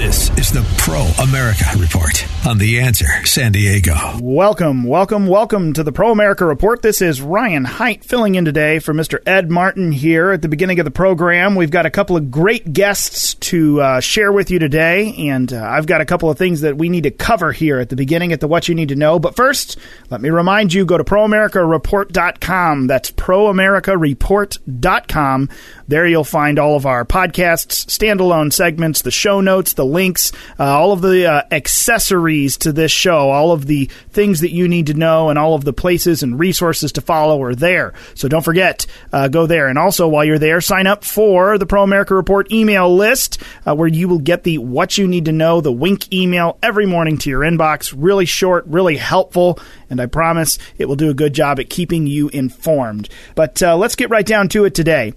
[0.00, 3.94] This is the Pro America Report on The Answer San Diego.
[4.18, 6.80] Welcome, welcome, welcome to the Pro America Report.
[6.80, 9.18] This is Ryan Height filling in today for Mr.
[9.26, 11.54] Ed Martin here at the beginning of the program.
[11.54, 15.62] We've got a couple of great guests to uh, share with you today, and uh,
[15.62, 18.32] I've got a couple of things that we need to cover here at the beginning
[18.32, 19.18] at the What You Need to Know.
[19.18, 19.76] But first,
[20.08, 22.86] let me remind you go to proamericareport.com.
[22.86, 25.48] That's proamericareport.com.
[25.90, 30.62] There you'll find all of our podcasts, standalone segments, the show notes, the links, uh,
[30.62, 34.86] all of the uh, accessories to this show, all of the things that you need
[34.86, 37.92] to know, and all of the places and resources to follow are there.
[38.14, 39.66] So don't forget, uh, go there.
[39.66, 43.74] And also, while you're there, sign up for the Pro America Report email list, uh,
[43.74, 47.18] where you will get the What You Need to Know, the Wink email every morning
[47.18, 47.92] to your inbox.
[47.96, 49.58] Really short, really helpful,
[49.90, 53.08] and I promise it will do a good job at keeping you informed.
[53.34, 55.14] But uh, let's get right down to it today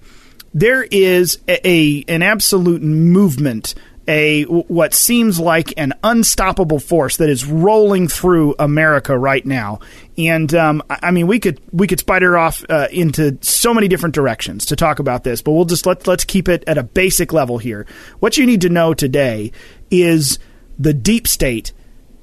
[0.54, 3.74] there is a, a, an absolute movement
[4.06, 9.80] a what seems like an unstoppable force that is rolling through America right now.
[10.18, 14.14] And um, I mean, we could we could spider off uh, into so many different
[14.14, 17.32] directions to talk about this, but we'll just let let's keep it at a basic
[17.32, 17.86] level here.
[18.20, 19.52] What you need to know today
[19.90, 20.38] is
[20.78, 21.72] the deep state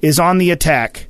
[0.00, 1.08] is on the attack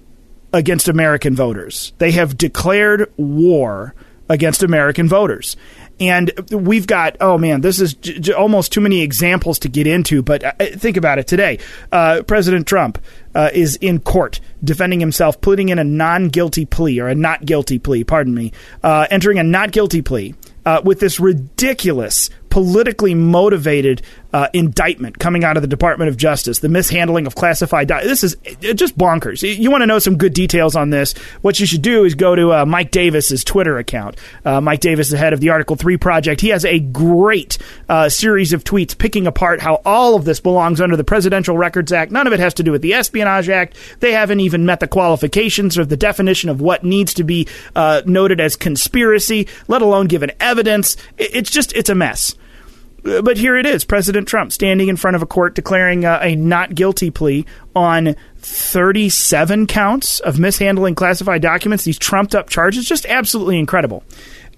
[0.52, 1.92] against American voters.
[1.98, 3.94] They have declared war
[4.28, 5.56] against American voters.
[6.02, 9.86] And we've got, oh man, this is j- j- almost too many examples to get
[9.86, 11.58] into, but uh, think about it today.
[11.90, 12.98] Uh, President Trump
[13.34, 17.44] uh, is in court defending himself, pleading in a non guilty plea, or a not
[17.44, 23.14] guilty plea, pardon me, uh, entering a not guilty plea uh, with this ridiculous politically
[23.14, 27.88] motivated uh, indictment coming out of the Department of Justice, the mishandling of classified.
[27.88, 28.36] Di- this is
[28.74, 29.42] just bonkers.
[29.42, 31.12] You want to know some good details on this?
[31.42, 34.16] What you should do is go to uh, Mike Davis's Twitter account.
[34.44, 38.08] Uh, Mike Davis, the head of the Article Three Project, he has a great uh,
[38.08, 42.12] series of tweets picking apart how all of this belongs under the Presidential Records Act.
[42.12, 43.76] None of it has to do with the Espionage Act.
[44.00, 48.02] They haven't even met the qualifications or the definition of what needs to be uh,
[48.06, 50.96] noted as conspiracy, let alone given evidence.
[51.18, 52.34] It's just it's a mess
[53.02, 56.36] but here it is President Trump standing in front of a court declaring uh, a
[56.36, 63.06] not guilty plea on 37 counts of mishandling classified documents, these trumped up charges, just
[63.06, 64.04] absolutely incredible.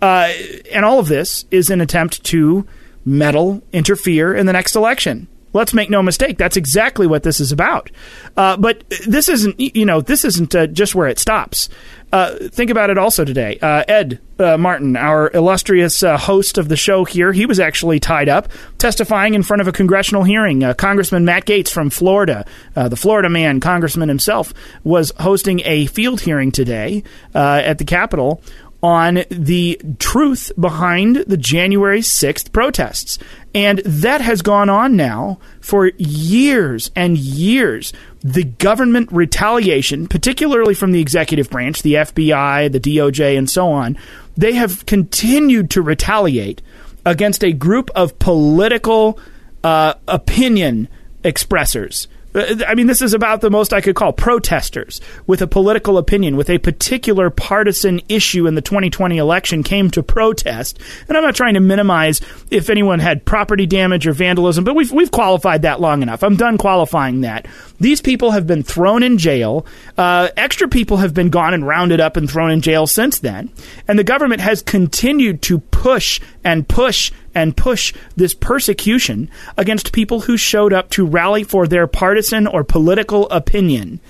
[0.03, 0.31] Uh,
[0.73, 2.67] and all of this is an attempt to
[3.05, 5.29] meddle, interfere in the next election.
[5.55, 7.91] Let's make no mistake, that's exactly what this is about.
[8.37, 11.69] Uh, but this isn't, you know, this isn't uh, just where it stops.
[12.13, 13.59] Uh, think about it also today.
[13.61, 17.99] Uh, Ed uh, Martin, our illustrious uh, host of the show here, he was actually
[17.99, 18.49] tied up
[18.79, 20.61] testifying in front of a congressional hearing.
[20.75, 22.45] Congressman Matt Gaetz from Florida,
[22.75, 28.43] the Florida man, congressman himself, was hosting a field hearing today at the Capitol
[28.85, 33.19] on the truth behind the January 6th protests.
[33.55, 37.95] And that has gone on now for years and years.
[38.21, 43.97] The government retaliation, particularly from the executive branch, the FBI, the DOJ, and so on,
[44.37, 46.61] they have continued to retaliate
[47.07, 49.19] against a group of political
[49.63, 50.89] uh, opinion
[51.23, 55.99] expressors I mean, this is about the most I could call protesters with a political
[55.99, 60.81] opinion, with a particular partisan issue in the 2020 election came to protest.
[61.09, 64.91] And I'm not trying to minimize if anyone had property damage or vandalism, but we've,
[64.91, 66.25] we've qualified that long enough.
[66.25, 67.47] I'm done qualifying that.
[67.79, 69.65] These people have been thrown in jail.
[69.97, 73.53] Uh, extra people have been gone and rounded up and thrown in jail since then.
[73.87, 80.21] And the government has continued to push and push and push this persecution against people
[80.21, 84.01] who showed up to rally for their partisan or political opinion.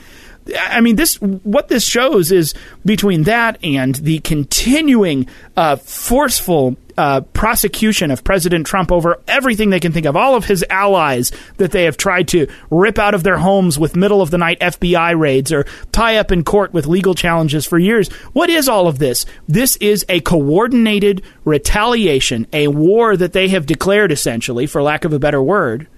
[0.57, 2.55] I mean, this what this shows is
[2.85, 5.27] between that and the continuing
[5.57, 10.45] uh, forceful uh, prosecution of President Trump over everything they can think of, all of
[10.45, 14.31] his allies that they have tried to rip out of their homes with middle of
[14.31, 18.09] the night FBI raids or tie up in court with legal challenges for years.
[18.33, 19.27] What is all of this?
[19.49, 25.13] This is a coordinated retaliation, a war that they have declared, essentially, for lack of
[25.13, 25.89] a better word,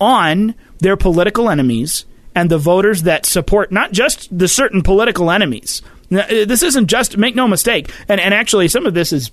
[0.00, 2.04] on their political enemies
[2.34, 5.82] and the voters that support not just the certain political enemies.
[6.10, 9.30] This isn't just, make no mistake, and, and actually some of this is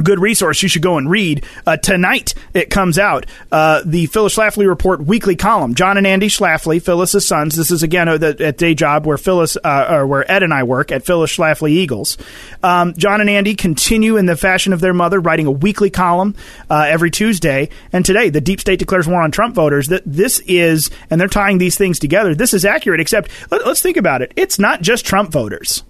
[0.00, 1.44] good resource you should go and read.
[1.66, 5.74] Uh, tonight it comes out uh, the Phyllis Schlafly Report weekly column.
[5.74, 7.56] John and Andy Schlafly, Phyllis's sons.
[7.56, 10.62] This is again at, at day job where Phyllis uh, or where Ed and I
[10.62, 12.16] work at Phyllis Schlafly Eagles.
[12.62, 16.34] Um, John and Andy continue in the fashion of their mother, writing a weekly column
[16.70, 17.68] uh, every Tuesday.
[17.92, 19.88] And today, the deep state declares war on Trump voters.
[19.88, 22.34] That this is, and they're tying these things together.
[22.34, 23.00] This is accurate.
[23.00, 24.32] Except let, let's think about it.
[24.36, 25.82] It's not just Trump voters.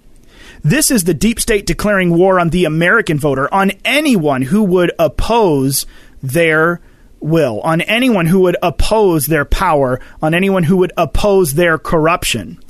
[0.65, 4.93] This is the deep state declaring war on the American voter, on anyone who would
[4.99, 5.87] oppose
[6.23, 6.81] their
[7.19, 12.63] will, on anyone who would oppose their power, on anyone who would oppose their corruption.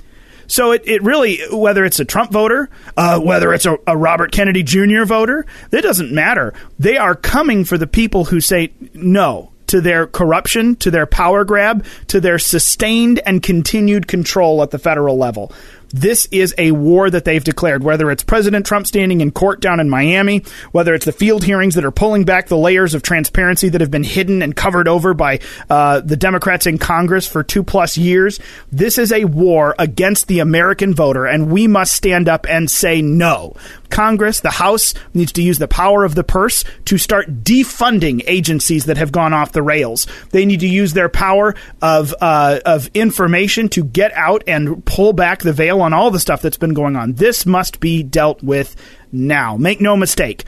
[0.47, 4.33] So it, it really, whether it's a Trump voter, uh, whether it's a, a, Robert
[4.33, 5.05] Kennedy Jr.
[5.05, 6.53] voter, it doesn't matter.
[6.79, 11.45] They are coming for the people who say no to their corruption, to their power
[11.45, 15.51] grab, to their sustained and continued control at the federal level.
[15.93, 19.81] This is a war that they've declared, whether it's President Trump standing in court down
[19.81, 20.43] in Miami,
[20.73, 23.91] whether it's the field hearings that are pulling back the layers of transparency that have
[23.91, 28.41] been hidden and covered over by uh, the Democrats in Congress for two plus years.
[28.71, 33.03] This is a war against the American voter, and we must stand up and say
[33.03, 33.55] no.
[33.93, 38.87] Congress, the House, needs to use the power of the purse to start defunding agencies
[38.87, 40.07] that have gone off the rails.
[40.31, 45.13] They need to use their power of uh, of information to get out and pull
[45.13, 47.13] back the veil on all the stuff that's been going on.
[47.13, 48.75] This must be dealt with
[49.13, 49.57] now.
[49.57, 50.45] Make no mistake.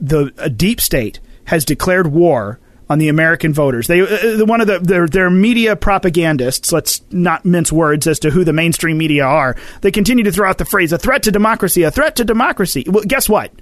[0.00, 2.58] The deep state has declared war
[2.88, 3.86] on the American voters.
[3.86, 6.72] They uh, uh, one of the their, their media propagandists.
[6.72, 9.56] Let's not mince words as to who the mainstream media are.
[9.80, 12.84] They continue to throw out the phrase "a threat to democracy," a threat to democracy.
[12.86, 13.52] Well, guess what?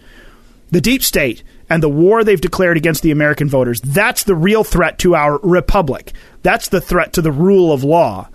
[0.71, 3.81] The deep state and the war they've declared against the American voters.
[3.81, 6.13] That's the real threat to our republic.
[6.43, 8.29] That's the threat to the rule of law.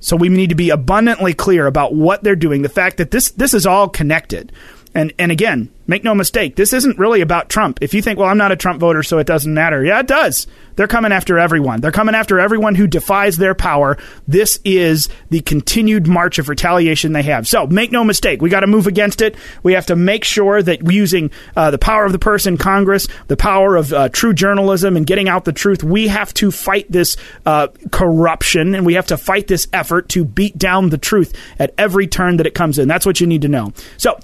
[0.00, 2.60] So we need to be abundantly clear about what they're doing.
[2.60, 4.52] The fact that this this is all connected.
[4.94, 7.78] And and again, make no mistake, this isn't really about Trump.
[7.82, 9.84] If you think, well, I'm not a Trump voter, so it doesn't matter.
[9.84, 10.46] Yeah, it does.
[10.76, 11.80] They're coming after everyone.
[11.80, 13.96] They're coming after everyone who defies their power.
[14.26, 17.46] This is the continued march of retaliation they have.
[17.46, 19.36] So make no mistake, we got to move against it.
[19.62, 23.06] We have to make sure that using uh, the power of the purse in Congress,
[23.28, 26.90] the power of uh, true journalism, and getting out the truth, we have to fight
[26.90, 31.34] this uh, corruption and we have to fight this effort to beat down the truth
[31.58, 32.88] at every turn that it comes in.
[32.88, 33.72] That's what you need to know.
[33.96, 34.18] So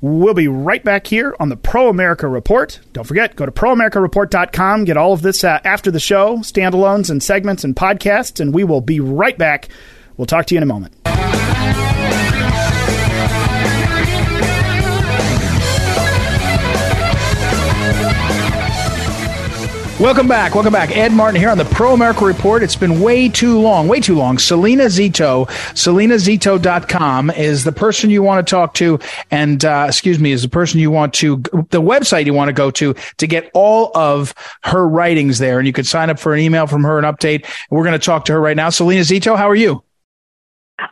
[0.00, 2.80] We'll be right back here on the Pro America Report.
[2.92, 7.22] Don't forget, go to proamericareport.com, get all of this uh, after the show, standalones and
[7.22, 9.68] segments and podcasts, and we will be right back.
[10.16, 10.94] We'll talk to you in a moment.
[19.98, 20.54] Welcome back.
[20.54, 20.94] Welcome back.
[20.94, 22.62] Ed Martin here on the Pro America Report.
[22.62, 24.36] It's been way too long, way too long.
[24.36, 28.98] Salena Zito, salenazito.com is the person you want to talk to.
[29.30, 31.38] And, uh, excuse me, is the person you want to,
[31.70, 34.34] the website you want to go to to get all of
[34.64, 35.58] her writings there.
[35.58, 37.46] And you could sign up for an email from her, an update.
[37.70, 38.68] We're going to talk to her right now.
[38.68, 39.82] Salena Zito, how are you?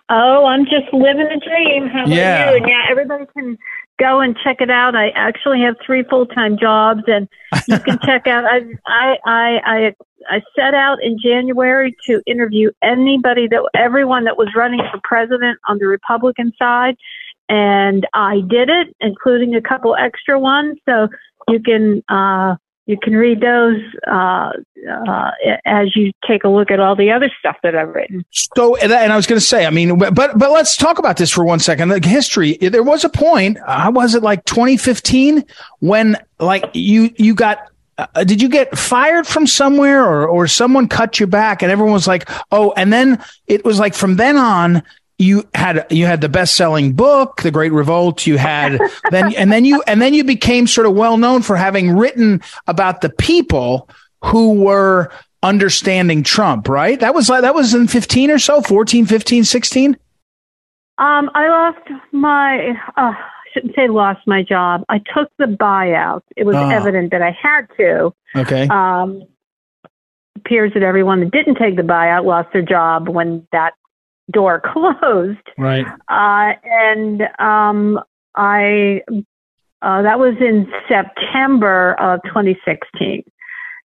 [0.09, 1.89] Oh, I'm just living the dream.
[1.89, 2.53] How yeah.
[2.53, 2.57] you?
[2.57, 3.59] And yeah, everybody can
[3.99, 4.95] go and check it out.
[4.95, 7.29] I actually have three full time jobs, and
[7.69, 8.45] you can check out.
[8.45, 9.95] I I I I
[10.29, 15.59] I set out in January to interview anybody that everyone that was running for president
[15.69, 16.97] on the Republican side,
[17.49, 20.79] and I did it, including a couple extra ones.
[20.89, 21.09] So
[21.49, 24.51] you can uh, you can read those uh,
[24.89, 25.31] uh,
[25.65, 28.25] as you take a look at all the other stuff that I've written.
[28.31, 31.31] So, and I was going to say, I mean, but but let's talk about this
[31.31, 31.89] for one second.
[31.89, 32.59] The history.
[32.59, 33.59] There was a point.
[33.67, 35.45] How was it like 2015
[35.81, 40.89] when like you you got uh, did you get fired from somewhere or, or someone
[40.89, 44.37] cut you back and everyone was like, oh, and then it was like from then
[44.37, 44.83] on,
[45.19, 48.27] you had you had the best selling book, The Great Revolt.
[48.27, 48.81] You had
[49.11, 52.43] then and then you and then you became sort of well known for having written
[52.67, 53.89] about the people
[54.25, 56.99] who were understanding Trump, right?
[56.99, 59.97] That was like that was in 15 or so, 14, 15, 16.
[60.97, 63.17] Um, I lost my uh, I
[63.53, 64.85] shouldn't say lost my job.
[64.89, 66.23] I took the buyout.
[66.37, 66.69] It was oh.
[66.71, 68.13] evident that I had to.
[68.35, 68.67] Okay.
[68.69, 69.23] Um,
[70.37, 73.75] appears that everyone that didn't take the buyout lost their job when that
[74.31, 75.39] door closed.
[75.59, 75.87] Right.
[76.09, 78.01] Uh, and um,
[78.35, 79.03] I
[79.83, 83.23] uh, that was in September of 2016.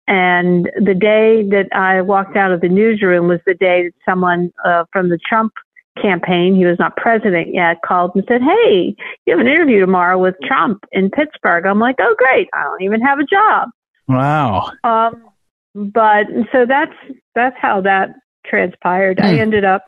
[0.08, 4.54] And the day that I walked out of the newsroom was the day that someone
[4.64, 5.54] uh, from the Trump
[6.02, 10.18] campaign, he was not president yet, called and said, Hey, you have an interview tomorrow
[10.18, 11.66] with Trump in Pittsburgh.
[11.66, 12.48] I'm like, Oh, great.
[12.54, 13.70] I don't even have a job.
[14.08, 14.72] Wow.
[14.84, 15.26] Um,
[15.74, 16.96] but so that's,
[17.36, 18.10] that's how that
[18.46, 19.20] transpired.
[19.20, 19.40] I hmm.
[19.42, 19.86] ended up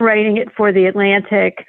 [0.00, 1.66] writing it for the Atlantic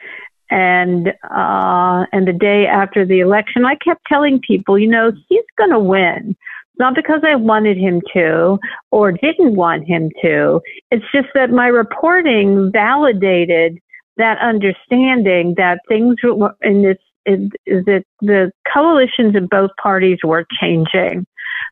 [0.50, 5.46] and uh, and the day after the election, I kept telling people, you know, he's
[5.58, 6.36] going to win.
[6.78, 8.58] Not because I wanted him to
[8.92, 10.62] or didn't want him to.
[10.90, 13.80] It's just that my reporting validated
[14.18, 20.46] that understanding that things were in this is that the coalitions in both parties were
[20.60, 21.26] changing.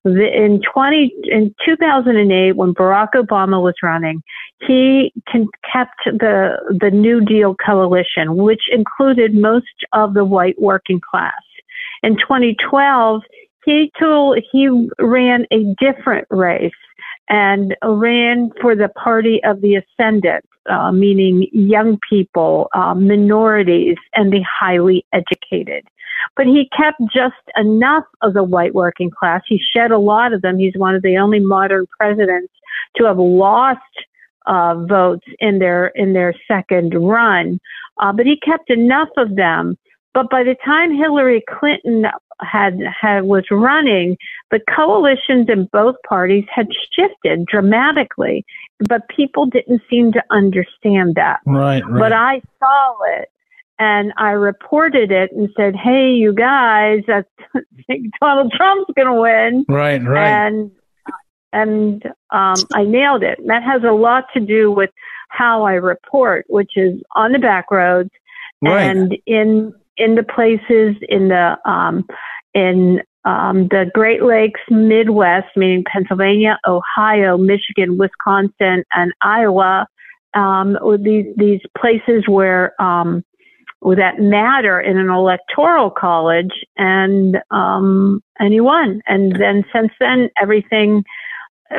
[0.05, 4.23] In 20 in 2008, when Barack Obama was running,
[4.65, 5.11] he
[5.71, 11.41] kept the the New Deal coalition, which included most of the white working class.
[12.01, 13.21] In 2012,
[13.65, 16.71] he told he ran a different race
[17.29, 24.33] and ran for the party of the ascendant, uh, meaning young people, uh, minorities, and
[24.33, 25.87] the highly educated.
[26.35, 29.41] But he kept just enough of the white working class.
[29.47, 30.57] He shed a lot of them.
[30.57, 32.51] He's one of the only modern presidents
[32.97, 33.79] to have lost
[34.45, 37.59] uh, votes in their in their second run.
[37.99, 39.77] Uh, but he kept enough of them.
[40.13, 42.05] But by the time Hillary Clinton
[42.41, 44.17] had had was running,
[44.51, 48.45] the coalitions in both parties had shifted dramatically,
[48.87, 51.39] but people didn't seem to understand that.
[51.45, 51.99] Right, right.
[51.99, 53.29] But I saw it
[53.77, 57.23] and I reported it and said, "Hey, you guys, I
[57.87, 60.27] think Donald Trump's going to win." Right, right.
[60.27, 60.71] And
[61.51, 63.39] and um, I nailed it.
[63.47, 64.91] That has a lot to do with
[65.29, 68.11] how I report, which is on the back roads
[68.61, 68.81] right.
[68.81, 72.05] and in in the places in the um,
[72.53, 79.87] in um, the Great Lakes Midwest, meaning Pennsylvania, Ohio, Michigan, Wisconsin, and Iowa.
[80.33, 83.23] Um, these these places where um,
[83.81, 89.01] that matter in an electoral college, and um, and he won.
[89.05, 91.03] And then since then, everything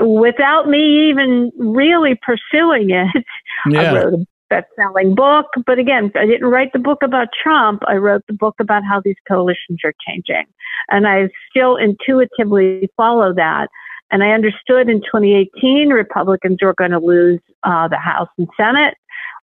[0.00, 3.24] without me even really pursuing it.
[3.68, 3.80] Yeah.
[3.80, 7.82] I wrote best-selling book, but again, I didn't write the book about Trump.
[7.86, 10.44] I wrote the book about how these coalitions are changing,
[10.90, 13.68] and I still intuitively follow that.
[14.10, 18.94] And I understood in 2018 Republicans were going to lose uh, the House and Senate,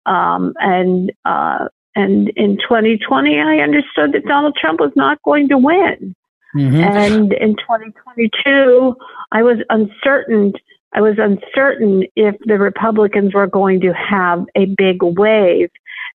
[0.05, 5.57] um, and uh, and in 2020 I understood that Donald Trump was not going to
[5.57, 6.15] win.
[6.55, 6.83] Mm-hmm.
[6.83, 8.95] And in 2022,
[9.33, 10.53] I was uncertain.
[10.93, 15.69] I was uncertain if the Republicans were going to have a big wave.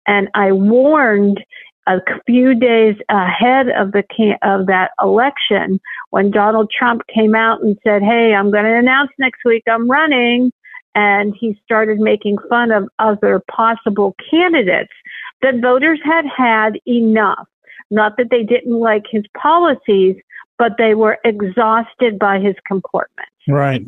[0.05, 1.43] And I warned
[1.87, 4.03] a few days ahead of the
[4.43, 9.11] of that election when Donald Trump came out and said, "Hey, I'm going to announce
[9.17, 10.51] next week I'm running."
[10.95, 14.93] And he started making fun of other possible candidates
[15.41, 17.47] that voters had had enough.
[17.89, 20.17] Not that they didn't like his policies,
[20.57, 23.29] but they were exhausted by his comportment.
[23.47, 23.85] Right.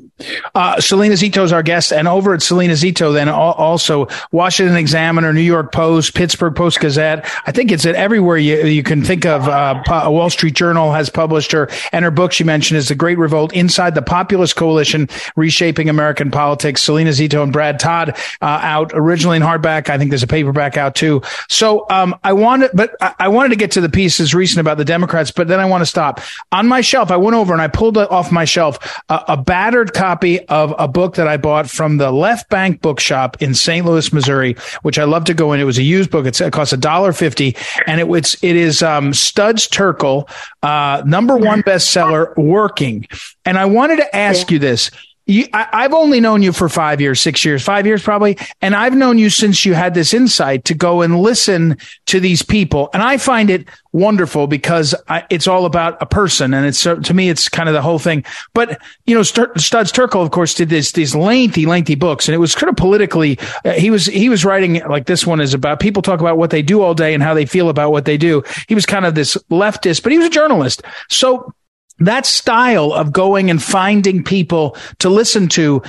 [0.55, 5.33] Uh, Salena Zito is our guest, and over at Salena Zito, then also Washington Examiner,
[5.33, 7.29] New York Post, Pittsburgh Post Gazette.
[7.45, 9.47] I think it's at everywhere you you can think of.
[9.47, 13.17] Uh, Wall Street Journal has published her, and her book she mentioned is "The Great
[13.17, 18.91] Revolt: Inside the Populist Coalition, Reshaping American Politics." Salena Zito and Brad Todd uh, out
[18.93, 19.89] originally in hardback.
[19.89, 21.21] I think there's a paperback out too.
[21.49, 24.85] So um, I wanted, but I wanted to get to the pieces recent about the
[24.85, 27.11] Democrats, but then I want to stop on my shelf.
[27.11, 31.15] I went over and I pulled off my shelf a battered copy of a book
[31.15, 33.83] that I bought from the Left Bank Bookshop in St.
[33.83, 35.59] Louis, Missouri, which I love to go in.
[35.59, 36.27] It was a used book.
[36.27, 40.29] It's, it costs a dollar fifty, and it, it's it is um, Studs Terkel,
[40.61, 43.07] uh, number one bestseller, Working.
[43.43, 44.91] And I wanted to ask you this:
[45.29, 48.35] you, I, have only known you for five years, six years, five years probably.
[48.61, 52.41] And I've known you since you had this insight to go and listen to these
[52.41, 52.89] people.
[52.93, 56.55] And I find it wonderful because I, it's all about a person.
[56.55, 58.25] And it's to me, it's kind of the whole thing.
[58.55, 62.27] But, you know, Studs Terkel, of course, did this, these lengthy, lengthy books.
[62.27, 65.39] And it was kind of politically, uh, he was, he was writing like this one
[65.39, 67.91] is about people talk about what they do all day and how they feel about
[67.91, 68.41] what they do.
[68.67, 70.81] He was kind of this leftist, but he was a journalist.
[71.07, 71.53] So
[71.99, 75.81] that style of going and finding people to listen to.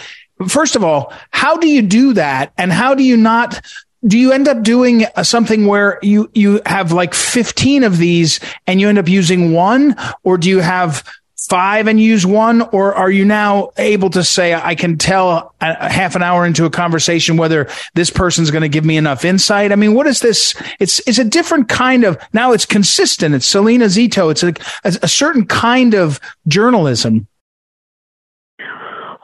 [0.49, 2.53] First of all how do you do that?
[2.57, 3.61] And how do you not
[4.07, 8.81] do you end up doing something where you you have like 15 of these and
[8.81, 9.95] you end up using one?
[10.25, 11.05] Or do you have
[11.49, 15.77] five and use one, or are you now able to say, I can tell a,
[15.81, 19.25] a half an hour into a conversation whether this person's going to give me enough
[19.25, 19.73] insight?
[19.73, 20.55] I mean, what is this?
[20.79, 23.35] It's, it's a different kind of, now it's consistent.
[23.35, 24.31] It's Salena Zito.
[24.31, 24.55] It's a,
[25.03, 27.27] a certain kind of journalism.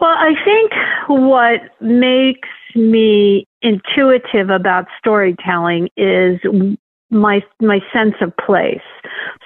[0.01, 0.73] Well, I think
[1.09, 6.39] what makes me intuitive about storytelling is
[7.11, 8.81] my my sense of place.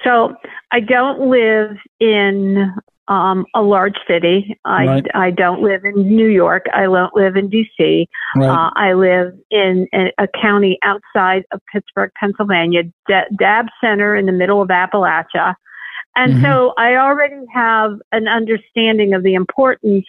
[0.03, 0.35] So
[0.71, 2.71] I don't live in
[3.07, 4.57] um, a large city.
[4.63, 5.07] I, Right.
[5.13, 6.65] I don't live in New York.
[6.73, 8.07] I don't live in D.C.
[8.37, 8.47] Right.
[8.49, 14.27] Uh, I live in a, a county outside of Pittsburgh, Pennsylvania, D- Dab Center in
[14.27, 15.55] the middle of Appalachia.
[16.15, 16.41] And Mhm.
[16.41, 20.05] so I already have an understanding of the importance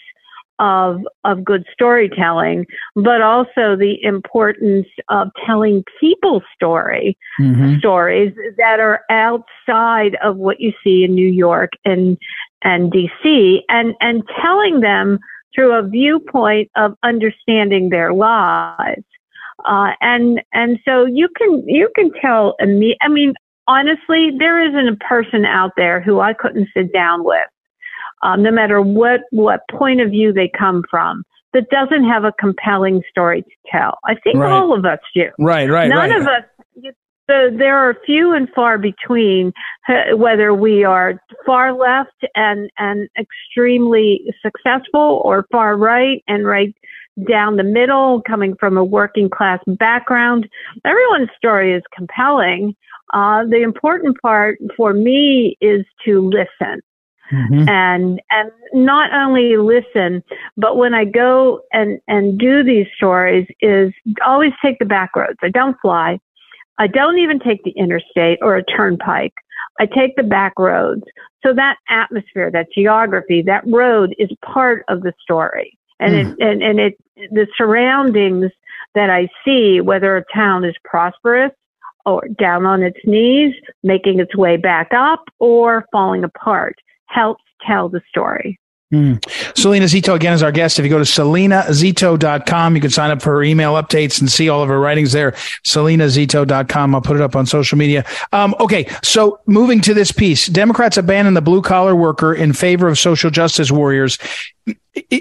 [0.62, 2.64] of of good storytelling,
[2.94, 7.78] but also the importance of telling people's story Mhm.
[7.78, 12.16] stories that are outside of what you see in New York and
[12.62, 15.18] and DC and and telling them
[15.52, 19.04] through a viewpoint of understanding their lives.
[19.64, 23.34] Uh, and and so you can you can tell I mean
[23.66, 27.48] honestly there isn't a person out there who I couldn't sit down with
[28.22, 32.32] um, no matter what what point of view they come from that doesn't have a
[32.40, 33.98] compelling story to tell.
[34.04, 34.50] I think Right.
[34.50, 35.28] all of us do.
[35.38, 36.20] Right, right, None right.
[36.20, 36.44] of us.
[37.30, 39.52] So there are few and far between
[39.88, 46.74] uh, whether we are far left and and extremely successful or far right and right
[47.28, 50.48] down the middle, coming from a working class background.
[50.84, 52.74] Everyone's story is compelling.
[53.14, 56.80] Uh, the important part for me is to listen
[57.32, 57.68] Mhm.
[57.68, 60.22] and and not only listen,
[60.56, 63.92] but when I go and and do these stories, is
[64.24, 65.38] always take the back roads.
[65.42, 66.18] I don't fly.
[66.78, 69.34] I don't even take the interstate or a turnpike.
[69.80, 71.04] I take the back roads.
[71.44, 75.76] So that atmosphere, that geography, that road is part of the story.
[76.00, 76.94] And it, and, and it,
[77.30, 78.50] the surroundings
[78.94, 81.52] that I see, whether a town is prosperous
[82.04, 86.74] or down on its knees, making its way back up or falling apart,
[87.12, 88.58] helps tell the story.
[88.92, 89.20] Mm.
[89.54, 90.78] Salena Zito again is our guest.
[90.78, 94.50] If you go to salenazito.com, you can sign up for her email updates and see
[94.50, 95.32] all of her writings there.
[95.66, 96.94] salenazito.com.
[96.94, 98.04] I'll put it up on social media.
[98.32, 98.86] Um, okay.
[99.02, 103.30] So moving to this piece, Democrats abandon the blue collar worker in favor of social
[103.30, 104.18] justice warriors.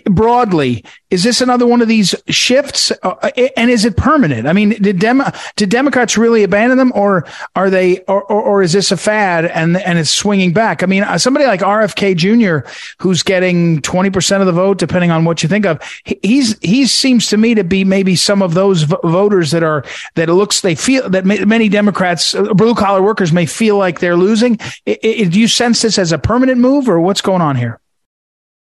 [0.05, 2.91] Broadly, is this another one of these shifts?
[3.03, 4.45] Uh, and is it permanent?
[4.45, 5.23] I mean, did Dem-
[5.55, 9.45] did Democrats really abandon them or are they, or, or, or is this a fad
[9.45, 10.83] and, and it's swinging back?
[10.83, 12.67] I mean, uh, somebody like RFK Jr.,
[12.99, 16.85] who's getting 20% of the vote, depending on what you think of, he- he's, he
[16.85, 20.33] seems to me to be maybe some of those v- voters that are, that it
[20.33, 24.17] looks, they feel that ma- many Democrats, uh, blue collar workers may feel like they're
[24.17, 24.57] losing.
[24.85, 27.80] I, I, do you sense this as a permanent move or what's going on here?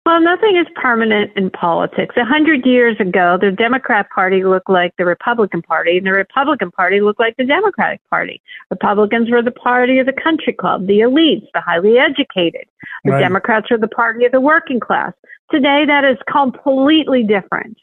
[0.06, 2.16] Well, nothing is permanent in politics.
[2.18, 6.72] A hundred years ago, the Democrat Party looked like the Republican Party, and the Republican
[6.72, 8.42] Party looked like the Democratic Party.
[8.70, 12.66] Republicans were the party of the country club, the elites, the highly educated.
[13.06, 13.22] The Right.
[13.22, 15.14] Democrats were the party of the working class.
[15.50, 17.78] Today, that is completely different.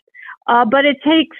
[0.47, 1.37] Uh, but it takes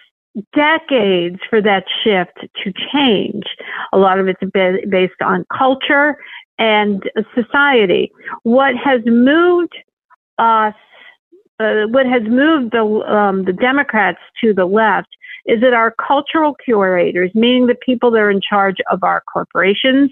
[0.55, 3.45] decades for that shift to change.
[3.93, 6.17] A lot of it's ba- based on culture
[6.59, 7.03] and
[7.35, 8.13] society.
[8.45, 9.75] What has moved
[10.41, 10.75] us,
[11.61, 15.09] uh, what has moved the um, the Democrats to the left
[15.47, 20.11] is that our cultural curators, meaning the people that are in charge of our corporations,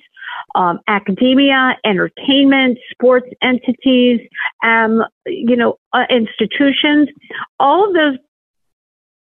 [0.54, 4.20] um, academia, entertainment, sports entities,
[4.62, 7.08] um, you know, uh, institutions,
[7.60, 8.16] all of those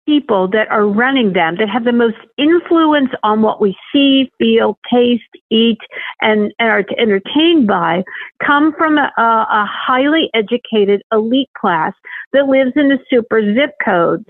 [0.09, 4.79] people that are running them that have the most influence on what we see, feel,
[4.91, 5.77] taste, eat,
[6.19, 8.03] and, and are entertained by
[8.43, 11.93] come from a, a highly educated elite class
[12.33, 14.25] that lives in the super zip codes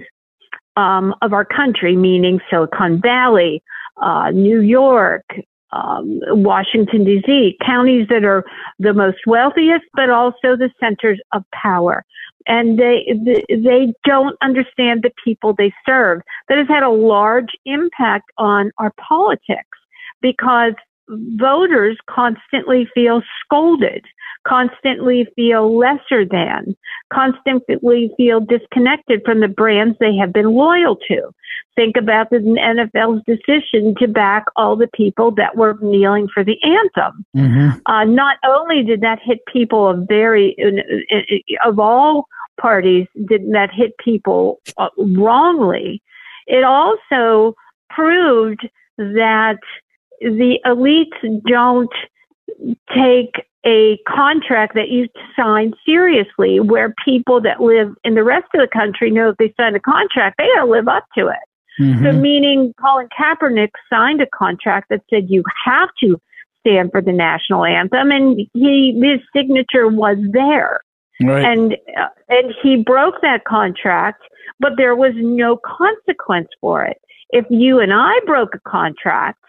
[0.76, 3.64] um, of our country, meaning Silicon Valley,
[4.02, 5.24] uh, New York,
[5.72, 8.44] um, Washington D.C., counties that are
[8.80, 12.04] the most wealthiest, but also the centers of power.
[12.50, 13.06] And they
[13.48, 16.22] they don't understand the people they serve.
[16.50, 19.78] That has had a large impact on our politics
[20.22, 20.74] because
[21.10, 24.06] voters constantly feel scolded,
[24.48, 26.76] constantly feel lesser than,
[27.12, 31.32] constantly feel disconnected from the brands they have been loyal to.
[31.76, 36.58] Think about the NFL's decision to back all the people that were kneeling for the
[36.64, 37.26] anthem.
[37.36, 37.80] Mm-hmm.
[37.86, 40.56] Uh, not only did that hit people of very,
[41.66, 42.28] of all
[42.60, 46.02] parties, did that hit people uh, wrongly,
[46.48, 47.56] it also
[47.90, 49.60] proved that
[50.20, 51.94] the elites don't
[52.94, 58.62] take a contract that you sign seriously, where people that live in the rest of
[58.62, 61.82] the country know if they sign a contract, they got to live up to it.
[61.82, 62.06] Mm-hmm.
[62.06, 66.20] So, meaning Colin Kaepernick signed a contract that said you have to
[66.60, 70.82] stand for the national anthem, and he his signature was there,
[71.22, 71.46] Right.
[71.46, 74.22] and uh, and he broke that contract,
[74.60, 76.98] but there was no consequence for it.
[77.30, 79.44] If you and I broke a contract,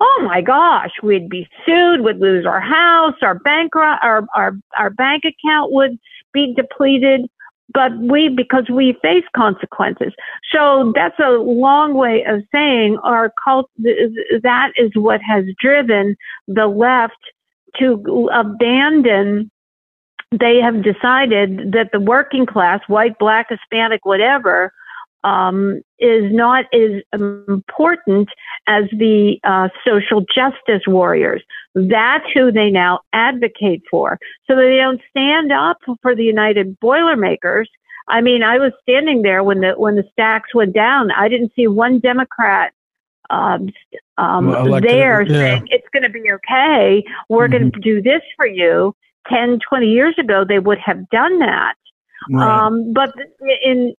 [0.00, 4.90] oh my gosh, we'd be sued, we'd lose our house, our bank, our, our, our
[4.90, 5.98] bank account would
[6.32, 7.28] be depleted.
[7.72, 10.12] But we, because we face consequences.
[10.52, 16.16] So that's a long way of saying our cult, that is what has driven
[16.48, 17.14] the left
[17.78, 19.52] to abandon
[20.32, 24.72] they have decided that the working class, white, black, Hispanic, whatever,
[25.24, 28.28] um, is not as important
[28.66, 31.42] as the uh, social justice warriors.
[31.74, 34.18] That's who they now advocate for.
[34.46, 37.68] So they don't stand up for the United Boilermakers.
[38.08, 41.10] I mean, I was standing there when the when the stacks went down.
[41.12, 42.72] I didn't see one Democrat
[43.30, 43.70] um,
[44.18, 45.28] um, well, there yeah.
[45.28, 47.04] saying it's going to be okay.
[47.28, 47.52] We're mm-hmm.
[47.52, 48.94] going to do this for you.
[49.28, 51.74] 10, 20 years ago, they would have done that.
[52.30, 52.66] Right.
[52.66, 53.14] Um, but
[53.62, 53.94] in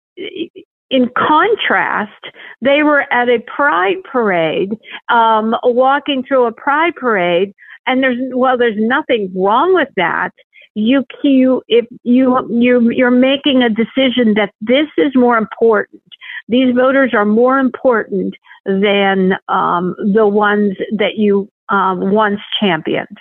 [0.92, 2.22] in contrast,
[2.62, 4.78] they were at a pride parade,
[5.10, 7.54] um, walking through a pride parade,
[7.88, 10.32] and there's well, there's nothing wrong with that.
[10.76, 16.02] You, you, if you, you, you're making a decision that this is more important.
[16.48, 23.18] These voters are more important than um, the ones that you um, once championed.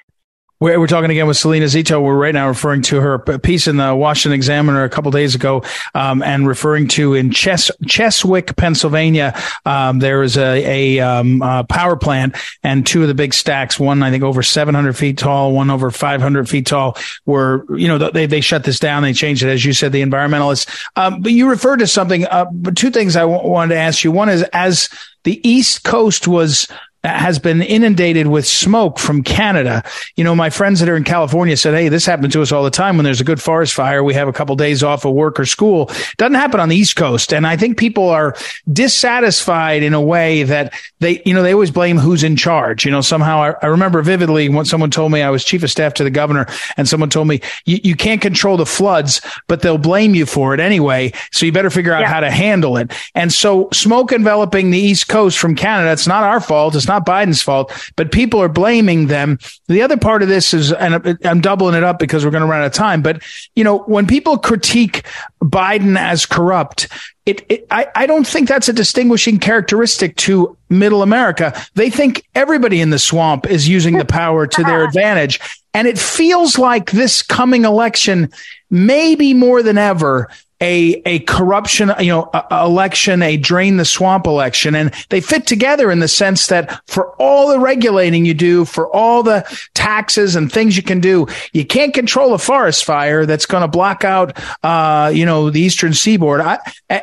[0.60, 2.02] We're, we're talking again with Salena Zito.
[2.02, 5.64] We're right now referring to her piece in the Washington Examiner a couple days ago,
[5.94, 9.34] um, and referring to in Ches- Cheswick, Pennsylvania.
[9.64, 14.02] Um, there is a, a um, power plant, and two of the big stacks, one
[14.02, 18.26] I think over 700 feet tall, one over 500 feet tall, were you know they
[18.26, 19.02] they shut this down.
[19.02, 20.68] They changed it, as you said, the environmentalists.
[20.94, 22.26] Um, but you referred to something.
[22.26, 22.44] Uh,
[22.74, 24.12] two things I w- wanted to ask you.
[24.12, 24.90] One is as
[25.24, 26.68] the East Coast was
[27.02, 29.82] has been inundated with smoke from Canada.
[30.16, 32.62] You know, my friends that are in California said, Hey, this happens to us all
[32.62, 32.96] the time.
[32.96, 35.46] When there's a good forest fire, we have a couple days off of work or
[35.46, 35.88] school.
[35.88, 37.32] It doesn't happen on the East Coast.
[37.32, 38.36] And I think people are
[38.70, 42.84] dissatisfied in a way that they, you know, they always blame who's in charge.
[42.84, 45.70] You know, somehow I, I remember vividly when someone told me I was chief of
[45.70, 49.78] staff to the governor and someone told me you, can't control the floods, but they'll
[49.78, 51.12] blame you for it anyway.
[51.32, 52.08] So you better figure out yeah.
[52.08, 52.92] how to handle it.
[53.14, 56.74] And so smoke enveloping the East Coast from Canada, it's not our fault.
[56.74, 59.38] It's not Biden's fault, but people are blaming them.
[59.68, 62.48] The other part of this is, and I'm doubling it up because we're going to
[62.48, 63.22] run out of time, but
[63.54, 65.04] you know, when people critique
[65.42, 66.88] Biden as corrupt,
[67.26, 71.54] it, it, I, I don't think that's a distinguishing characteristic to middle America.
[71.74, 75.38] They think everybody in the swamp is using the power to their advantage.
[75.72, 78.30] And it feels like this coming election,
[78.70, 80.28] maybe more than ever,
[80.60, 85.46] a a corruption, you know, a, election, a drain the swamp election, and they fit
[85.46, 89.44] together in the sense that for all the regulating you do, for all the
[89.74, 93.68] taxes and things you can do, you can't control a forest fire that's going to
[93.68, 96.40] block out, uh, you know, the eastern seaboard.
[96.40, 96.58] I,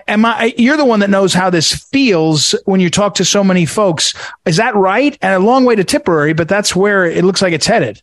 [0.07, 0.53] am I?
[0.57, 4.13] You're the one that knows how this feels when you talk to so many folks.
[4.45, 5.17] Is that right?
[5.21, 8.01] And a long way to Tipperary, but that's where it looks like it's headed.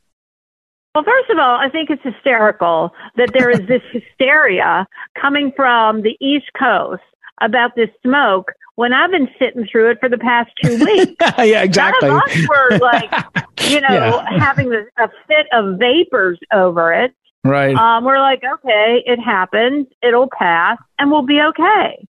[0.94, 4.86] Well, first of all, I think it's hysterical that there is this hysteria
[5.20, 7.02] coming from the East Coast
[7.40, 11.14] about this smoke when I've been sitting through it for the past two weeks.
[11.38, 12.08] yeah, exactly.
[12.08, 13.10] None of us were like,
[13.68, 14.38] you know, yeah.
[14.38, 17.12] having a fit of vapors over it.
[17.42, 17.74] Right.
[17.74, 19.88] Um, we're like, okay, it happened.
[20.00, 22.06] It'll pass and we'll be okay.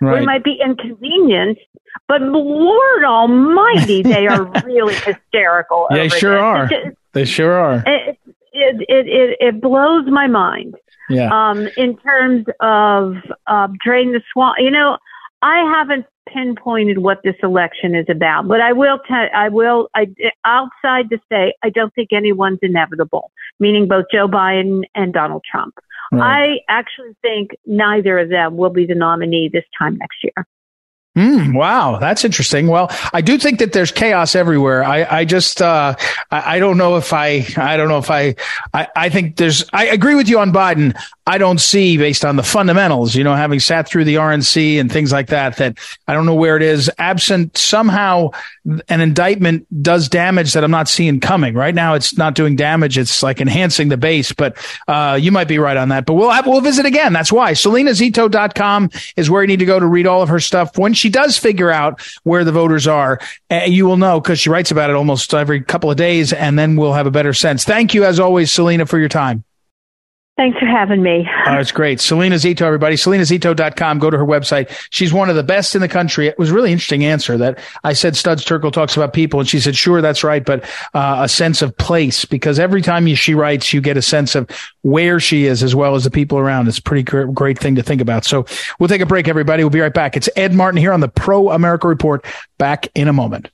[0.00, 0.20] Right.
[0.20, 1.60] We might be inconvenienced,
[2.06, 5.88] but Lord Almighty, they are really hysterical.
[5.90, 6.40] They sure this.
[6.40, 6.66] are.
[6.68, 7.82] Just, they sure are.
[7.86, 8.18] It,
[8.52, 10.74] it, it, it, blows my mind.
[11.08, 11.30] Yeah.
[11.32, 13.14] Um, in terms of
[13.46, 14.98] uh, drain the swamp, you know,
[15.42, 20.08] I haven't pinpointed what this election is about, but I will tell, I will, I,
[20.44, 25.74] outside to say, I don't think anyone's inevitable, meaning both Joe Biden and Donald Trump.
[26.12, 26.58] Right.
[26.68, 30.46] I actually think neither of them will be the nominee this time next year.
[31.16, 32.68] Mm, wow, that's interesting.
[32.68, 34.84] Well, I do think that there's chaos everywhere.
[34.84, 35.96] I, I just, uh,
[36.30, 38.36] I, I, don't know if I, I don't know if I,
[38.72, 40.96] I, I think there's, I agree with you on Biden.
[41.26, 44.90] I don't see based on the fundamentals, you know, having sat through the RNC and
[44.90, 46.90] things like that, that I don't know where it is.
[46.98, 48.30] Absent somehow
[48.88, 51.54] an indictment does damage that I'm not seeing coming.
[51.54, 52.96] Right now, it's not doing damage.
[52.96, 56.30] It's like enhancing the base, but, uh, you might be right on that, but we'll
[56.30, 57.12] have, we'll visit again.
[57.12, 60.78] That's why SalenaZito.com is where you need to go to read all of her stuff.
[60.78, 64.50] When she does figure out where the voters are, uh, you will know because she
[64.50, 67.64] writes about it almost every couple of days and then we'll have a better sense.
[67.64, 69.44] Thank you as always, Salena, for your time.
[70.38, 71.28] Thanks for having me.
[71.46, 71.98] Oh, it's great.
[71.98, 72.94] Salena Zito, everybody.
[72.94, 73.98] SalenaZito.com.
[73.98, 74.70] Go to her website.
[74.90, 76.28] She's one of the best in the country.
[76.28, 79.40] It was really interesting answer that I said Studs Terkel talks about people.
[79.40, 80.44] And she said, sure, that's right.
[80.44, 80.62] But
[80.94, 84.36] uh, a sense of place because every time you, she writes, you get a sense
[84.36, 84.48] of
[84.82, 86.68] where she is as well as the people around.
[86.68, 88.24] It's a pretty great, great thing to think about.
[88.24, 88.46] So
[88.78, 89.64] we'll take a break, everybody.
[89.64, 90.16] We'll be right back.
[90.16, 92.24] It's Ed Martin here on the Pro America Report.
[92.58, 93.50] Back in a moment.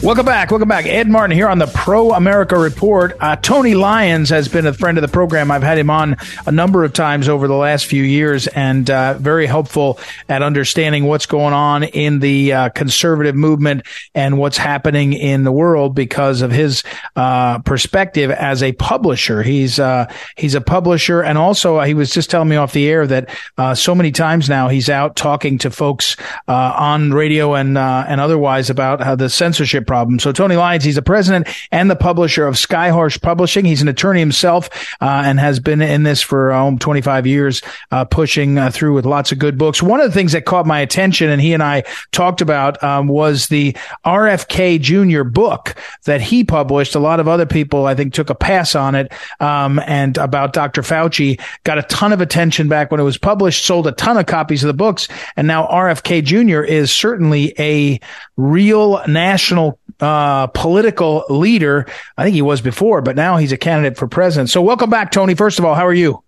[0.00, 0.52] Welcome back.
[0.52, 0.86] Welcome back.
[0.86, 3.16] Ed Martin here on the Pro America Report.
[3.18, 5.50] Uh, Tony Lyons has been a friend of the program.
[5.50, 9.14] I've had him on a number of times over the last few years and uh,
[9.14, 13.82] very helpful at understanding what's going on in the uh, conservative movement
[14.14, 16.84] and what's happening in the world because of his
[17.16, 19.42] uh, perspective as a publisher.
[19.42, 20.06] He's uh,
[20.36, 23.30] he's a publisher and also uh, he was just telling me off the air that
[23.76, 29.02] so many times now he's out talking to folks on radio and and otherwise about
[29.02, 29.97] how the censorship problem.
[30.18, 33.64] So Tony Lyons, he's the president and the publisher of Skyhorse Publishing.
[33.64, 34.68] He's an attorney himself
[35.00, 39.06] uh, and has been in this for um, 25 years, uh, pushing uh, through with
[39.06, 39.82] lots of good books.
[39.82, 43.08] One of the things that caught my attention, and he and I talked about, um,
[43.08, 45.24] was the RFK Jr.
[45.24, 46.94] book that he published.
[46.94, 50.52] A lot of other people, I think, took a pass on it, um, and about
[50.52, 50.82] Dr.
[50.82, 54.26] Fauci got a ton of attention back when it was published, sold a ton of
[54.26, 56.62] copies of the books, and now RFK Jr.
[56.62, 58.00] is certainly a
[58.36, 61.86] real national uh, political leader.
[62.16, 64.50] I think he was before, but now he's a candidate for president.
[64.50, 65.34] So welcome back, Tony.
[65.34, 66.22] First of all, how are you?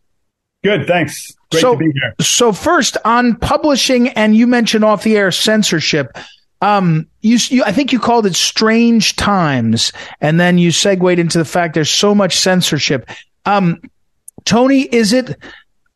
[0.63, 1.35] Good, thanks.
[1.51, 2.15] Great so, to be here.
[2.21, 6.17] So first on publishing, and you mentioned off the air censorship.
[6.63, 11.39] Um, you, you, I think you called it strange times, and then you segued into
[11.39, 13.09] the fact there's so much censorship.
[13.47, 13.81] Um,
[14.45, 15.37] Tony, is it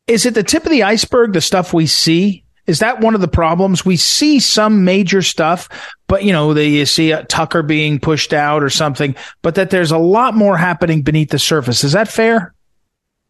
[0.07, 1.33] is it the tip of the iceberg?
[1.33, 3.85] The stuff we see is that one of the problems?
[3.85, 5.69] We see some major stuff,
[6.07, 9.91] but you know, they, you see Tucker being pushed out or something, but that there's
[9.91, 11.83] a lot more happening beneath the surface.
[11.83, 12.53] Is that fair?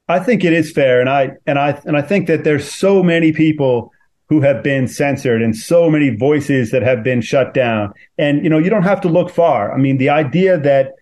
[0.07, 3.01] I think it is fair, and I and I and I think that there's so
[3.01, 3.91] many people
[4.27, 7.93] who have been censored and so many voices that have been shut down.
[8.17, 9.73] And you know, you don't have to look far.
[9.73, 10.93] I mean, the idea that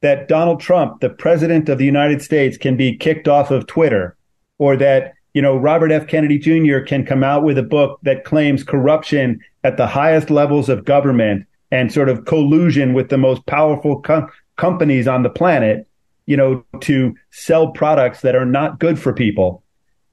[0.00, 4.16] that Donald Trump, the president of the United States, can be kicked off of Twitter,
[4.58, 6.06] or that you know, Robert F.
[6.06, 6.80] Kennedy Jr.
[6.80, 11.46] can come out with a book that claims corruption at the highest levels of government
[11.70, 15.86] and sort of collusion with the most powerful com- companies on the planet,
[16.26, 19.62] you know, to sell products that are not good for people.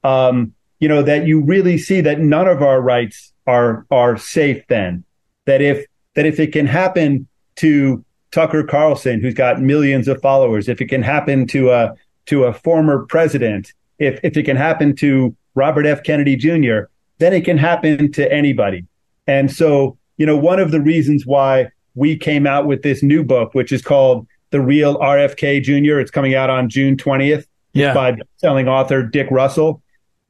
[0.03, 4.63] Um, you know, that you really see that none of our rights are are safe
[4.67, 5.03] then.
[5.45, 10.67] That if that if it can happen to Tucker Carlson, who's got millions of followers,
[10.67, 11.93] if it can happen to a
[12.27, 16.03] to a former president, if if it can happen to Robert F.
[16.03, 18.85] Kennedy Jr., then it can happen to anybody.
[19.27, 23.23] And so, you know, one of the reasons why we came out with this new
[23.23, 27.93] book, which is called The Real RFK Jr., it's coming out on June 20th yeah.
[27.93, 29.81] by selling author Dick Russell,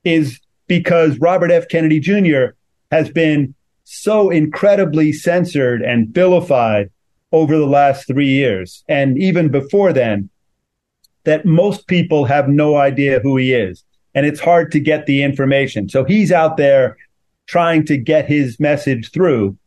[0.04, 1.68] is because Robert F.
[1.68, 2.56] Kennedy Jr.
[2.92, 6.90] has been so incredibly censored and vilified
[7.32, 8.84] over the last three years.
[8.88, 10.30] And even before then,
[11.26, 13.84] that most people have no idea who he is.
[14.14, 15.90] And it's hard to get the information.
[15.90, 16.98] So he's out there
[17.48, 19.58] trying to get his message through.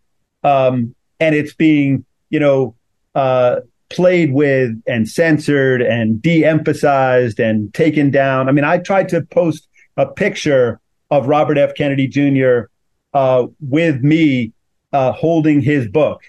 [0.43, 2.75] Um, and it's being, you know,
[3.15, 8.49] uh, played with and censored and de-emphasized and taken down.
[8.49, 11.75] I mean, I tried to post a picture of Robert F.
[11.75, 12.71] Kennedy Jr.
[13.15, 14.53] Uh, with me
[14.93, 16.23] uh, holding his book,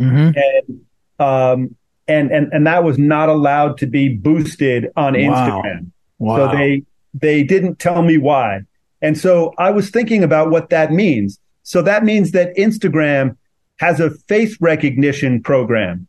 [0.00, 0.30] mm-hmm.
[0.36, 0.80] and
[1.18, 1.76] um,
[2.12, 5.90] and and and that was not allowed to be boosted on Instagram.
[6.18, 6.36] Wow.
[6.36, 6.82] So they
[7.14, 8.62] they didn't tell me why.
[9.00, 11.38] And so I was thinking about what that means.
[11.64, 13.36] So that means that Instagram
[13.78, 16.06] has a face recognition program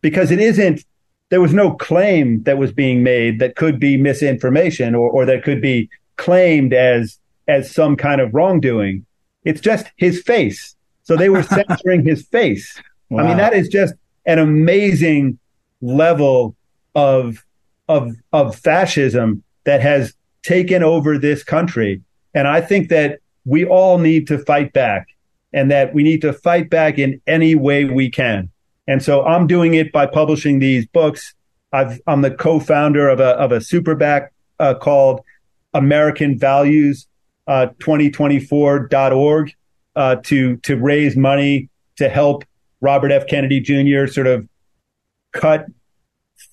[0.00, 0.84] because it isn't
[1.30, 5.42] there was no claim that was being made that could be misinformation or, or that
[5.42, 9.06] could be claimed as as some kind of wrongdoing.
[9.44, 10.76] It's just his face.
[11.04, 12.80] So they were censoring his face.
[13.08, 13.22] Wow.
[13.24, 13.94] I mean, that is just
[14.26, 15.38] an amazing
[15.82, 16.56] level
[16.94, 17.44] of
[17.88, 22.00] of of fascism that has taken over this country.
[22.34, 25.08] And I think that we all need to fight back
[25.52, 28.50] and that we need to fight back in any way we can.
[28.88, 31.34] And so I'm doing it by publishing these books.
[31.72, 35.20] i am the co-founder of a, of a super PAC uh, called
[35.74, 37.06] American Values
[37.46, 39.54] uh, 2024.org
[39.94, 42.44] uh, to, to raise money to help
[42.80, 43.26] Robert F.
[43.26, 44.06] Kennedy Jr.
[44.06, 44.48] sort of
[45.32, 45.66] cut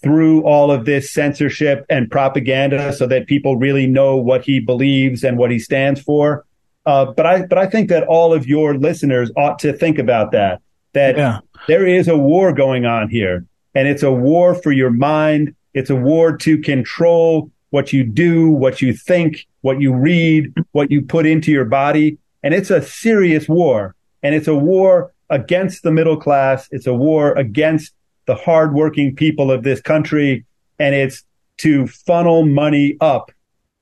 [0.01, 5.23] through all of this censorship and propaganda so that people really know what he believes
[5.23, 6.45] and what he stands for.
[6.85, 10.31] Uh, but I but I think that all of your listeners ought to think about
[10.31, 10.61] that.
[10.93, 11.39] That yeah.
[11.67, 15.55] there is a war going on here, and it's a war for your mind.
[15.73, 20.89] It's a war to control what you do, what you think, what you read, what
[20.89, 23.95] you put into your body, and it's a serious war.
[24.23, 26.67] And it's a war against the middle class.
[26.71, 27.93] It's a war against
[28.29, 30.45] the hardworking people of this country,
[30.77, 31.23] and it's
[31.57, 33.31] to funnel money up.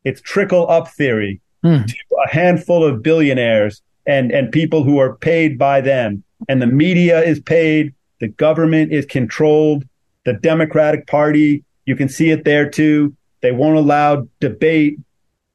[0.05, 1.86] It's trickle up theory mm.
[1.86, 6.23] to a handful of billionaires and, and people who are paid by them.
[6.47, 9.83] And the media is paid, The government is controlled.
[10.23, 13.13] The Democratic Party, you can see it there too.
[13.41, 14.97] They won't allow debate.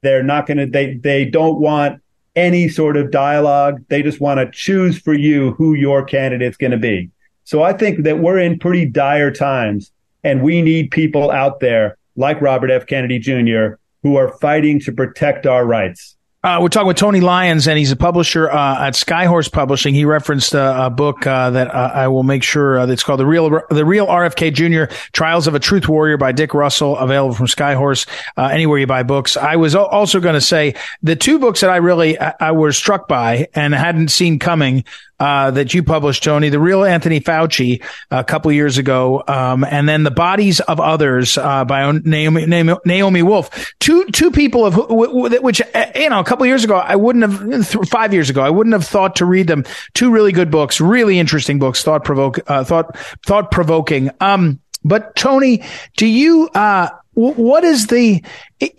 [0.03, 1.99] They're not going to, they, they don't want
[2.35, 3.83] any sort of dialogue.
[3.87, 7.09] They just want to choose for you who your candidate's going to be.
[7.43, 9.91] So I think that we're in pretty dire times
[10.23, 12.85] and we need people out there like Robert F.
[12.87, 13.75] Kennedy Jr.
[14.01, 16.15] who are fighting to protect our rights.
[16.45, 19.93] Uh, we're talking with Tony Lyons, and he's a publisher uh, at Skyhorse Publishing.
[19.93, 23.21] He referenced a, a book uh, that uh, I will make sure uh, that's called
[23.21, 24.93] "The Real The Real RFK Jr.
[25.13, 29.03] Trials of a Truth Warrior" by Dick Russell, available from Skyhorse uh, anywhere you buy
[29.03, 29.37] books.
[29.37, 32.75] I was also going to say the two books that I really I, I was
[32.75, 34.83] struck by and hadn't seen coming
[35.23, 37.81] uh, that you published, Tony, the real Anthony Fauci
[38.11, 42.75] a couple years ago, um, and then the bodies of others uh, by Naomi, Naomi,
[42.83, 43.73] Naomi Wolf.
[43.79, 47.87] Two two people of which uh, you know a couple years ago I wouldn't have
[47.87, 49.63] five years ago I wouldn't have thought to read them.
[49.93, 54.11] Two really good books, really interesting books, thought provoke uh, thought thought provoking.
[54.19, 55.63] Um, but Tony,
[55.95, 58.23] do you uh, what is the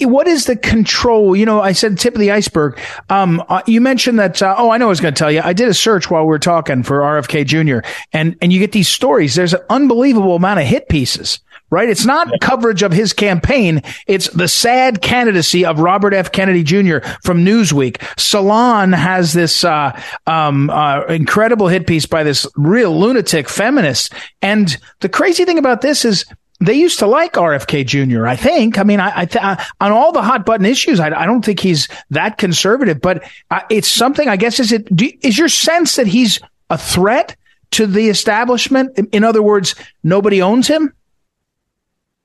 [0.01, 1.37] what is the control?
[1.37, 2.81] You know, I said tip of the iceberg.
[3.09, 4.43] Um, uh, you mentioned that.
[4.43, 5.41] Uh, oh, I know I was going to tell you.
[5.43, 7.87] I did a search while we were talking for RFK Jr.
[8.13, 9.35] and and you get these stories.
[9.35, 11.41] There's an unbelievable amount of hit pieces.
[11.71, 11.89] Right?
[11.89, 13.83] It's not coverage of his campaign.
[14.07, 16.31] It's the sad candidacy of Robert F.
[16.31, 16.99] Kennedy Jr.
[17.25, 18.01] from Newsweek.
[18.17, 24.13] Salon has this uh, um, uh, incredible hit piece by this real lunatic feminist.
[24.41, 26.27] And the crazy thing about this is
[26.67, 28.27] they used to like RFK Jr.
[28.27, 28.79] I think.
[28.79, 29.45] I mean, I, I th-
[29.81, 33.01] on all the hot button issues, I, I, don't think he's that conservative.
[33.01, 34.29] But uh, it's something.
[34.29, 37.37] I guess is it do, is your sense that he's a threat
[37.73, 38.99] to the establishment?
[39.13, 40.93] In other words, nobody owns him.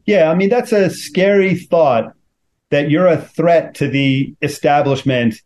[0.05, 2.13] Yeah, I mean that's a scary thought
[2.69, 5.41] that you're a threat to the establishment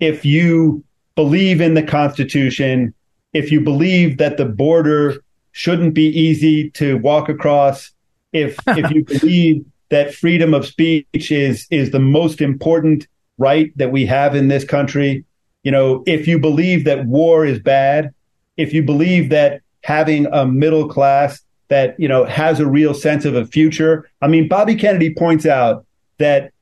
[0.00, 2.92] if you believe in the Constitution,
[3.32, 7.93] if you believe that the border shouldn't be easy to walk across
[8.34, 13.06] if if you believe that freedom of speech is is the most important
[13.38, 15.24] right that we have in this country,
[15.62, 18.12] you know, if you believe that war is bad,
[18.58, 23.24] if you believe that having a middle class that you know has a real sense
[23.24, 24.08] of a future.
[24.20, 25.86] I mean, Bobby Kennedy points out
[26.18, 26.52] that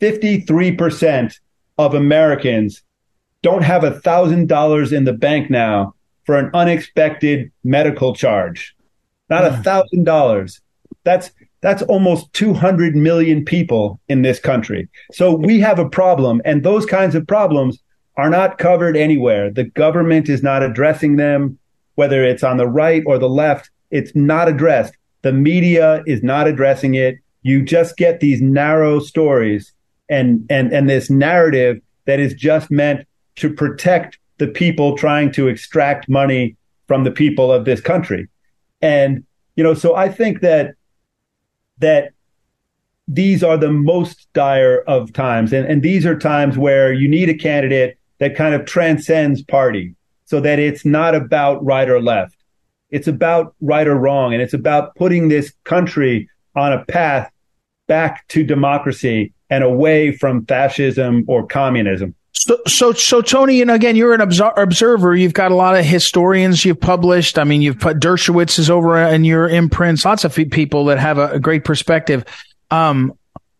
[0.00, 1.34] 53%
[1.78, 2.82] of Americans
[3.42, 8.76] don't have a thousand dollars in the bank now for an unexpected medical charge.
[9.28, 10.60] Not a thousand dollars.
[11.04, 14.88] That's that's almost 200 million people in this country.
[15.12, 17.78] So we have a problem, and those kinds of problems
[18.16, 19.50] are not covered anywhere.
[19.50, 21.58] The government is not addressing them,
[21.94, 23.70] whether it's on the right or the left.
[23.90, 24.96] It's not addressed.
[25.22, 27.16] The media is not addressing it.
[27.42, 29.72] You just get these narrow stories
[30.08, 35.48] and and and this narrative that is just meant to protect the people trying to
[35.48, 36.56] extract money
[36.88, 38.28] from the people of this country.
[38.80, 39.24] And
[39.56, 40.74] you know, so I think that
[41.82, 42.12] that
[43.06, 45.52] these are the most dire of times.
[45.52, 49.94] And, and these are times where you need a candidate that kind of transcends party
[50.24, 52.36] so that it's not about right or left.
[52.90, 54.32] It's about right or wrong.
[54.32, 57.30] And it's about putting this country on a path
[57.86, 62.14] back to democracy and away from fascism or communism.
[62.34, 65.14] So, so, so, Tony, and again, you're an observer.
[65.14, 67.38] You've got a lot of historians you've published.
[67.38, 70.04] I mean, you've put Dershowitz is over in your imprints.
[70.04, 72.24] Lots of people that have a, a great perspective.
[72.70, 73.12] Um,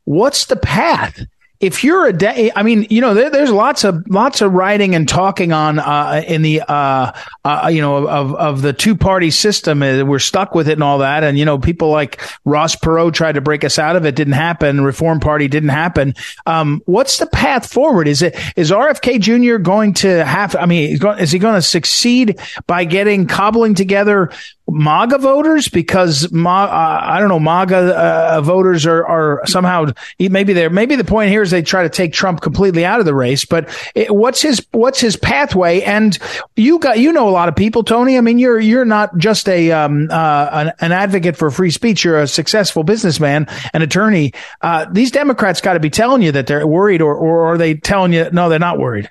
[0.05, 1.21] what's the path?
[1.63, 4.97] If you're a day, I mean, you know, there, there's lots of lots of writing
[4.97, 7.13] and talking on uh, in the uh,
[7.45, 9.81] uh, you know of of the two party system.
[9.81, 11.23] Uh, we're stuck with it and all that.
[11.23, 14.17] And you know, people like Ross Perot tried to break us out of it.
[14.17, 14.83] Didn't happen.
[14.83, 16.15] Reform Party didn't happen.
[16.47, 18.09] Um, what's the path forward?
[18.09, 19.59] Is it is RFK Jr.
[19.59, 20.57] going to have?
[20.57, 24.33] I mean, is he going to succeed by getting cobbling together
[24.69, 29.87] MAGA voters because Ma, uh, I don't know MAGA uh, voters are are somehow
[30.19, 33.07] maybe they're maybe the point here is they try to take Trump completely out of
[33.07, 33.45] the race.
[33.45, 35.83] But it, what's his what's his pathway?
[35.83, 36.17] And
[36.57, 38.17] you got you know a lot of people, Tony.
[38.17, 42.05] I mean, you're you're not just a um, uh, an, an, advocate for free speech.
[42.05, 44.33] You're a successful businessman, an attorney.
[44.61, 47.75] Uh, these Democrats got to be telling you that they're worried, or or are they
[47.75, 49.11] telling you no, they're not worried?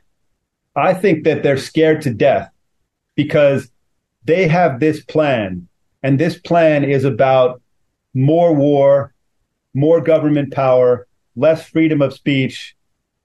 [0.76, 2.50] I think that they're scared to death
[3.16, 3.70] because
[4.24, 5.68] they have this plan,
[6.04, 7.62] and this plan is about
[8.14, 9.14] more war,
[9.74, 12.76] more government power, less freedom of speech,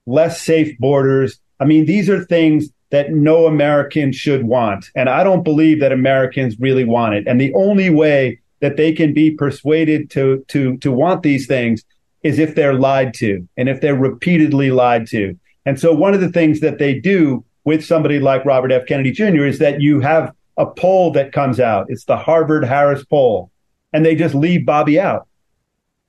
[0.05, 1.39] less safe borders.
[1.59, 4.89] I mean, these are things that no American should want.
[4.95, 7.27] And I don't believe that Americans really want it.
[7.27, 11.83] And the only way that they can be persuaded to, to, to want these things
[12.23, 15.37] is if they're lied to and if they're repeatedly lied to.
[15.65, 18.85] And so one of the things that they do with somebody like Robert F.
[18.87, 19.45] Kennedy Jr.
[19.45, 21.87] is that you have a poll that comes out.
[21.89, 23.51] It's the Harvard Harris poll,
[23.93, 25.27] and they just leave Bobby out.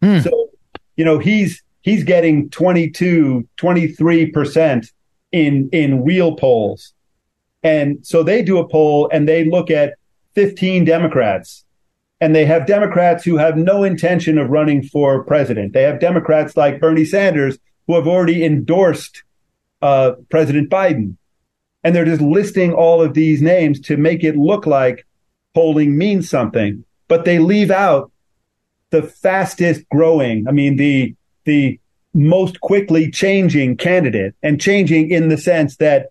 [0.03, 0.21] Hmm.
[0.21, 0.51] So,
[0.97, 4.93] you know, he's he's getting 22, 23%
[5.33, 6.95] in in real polls.
[7.63, 9.95] And so they do a poll and they look at
[10.35, 11.65] 15 Democrats.
[12.21, 15.73] And they have Democrats who have no intention of running for president.
[15.73, 19.23] They have Democrats like Bernie Sanders who have already endorsed
[19.83, 21.17] uh, President Biden.
[21.85, 25.07] And they're just listing all of these names to make it look like
[25.55, 26.85] polling means something.
[27.07, 28.11] But they leave out
[28.91, 31.15] the fastest growing, I mean, the,
[31.45, 31.79] the
[32.15, 36.09] most quickly changing candidate and changing in the sense that,